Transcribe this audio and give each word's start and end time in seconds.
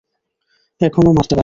এখনও 0.81 1.11
মারতে 1.11 1.33
পারি। 1.33 1.39